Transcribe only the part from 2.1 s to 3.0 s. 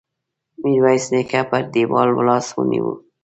لاس ونيو.